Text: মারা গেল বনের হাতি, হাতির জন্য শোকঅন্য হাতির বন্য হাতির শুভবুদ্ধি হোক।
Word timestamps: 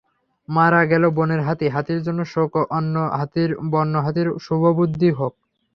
মারা 0.49 0.81
গেল 0.91 1.03
বনের 1.17 1.41
হাতি, 1.47 1.67
হাতির 1.69 1.99
জন্য 2.03 2.19
শোকঅন্য 2.25 2.95
হাতির 3.17 3.49
বন্য 3.71 3.93
হাতির 4.05 4.27
শুভবুদ্ধি 4.39 5.09
হোক। 5.11 5.33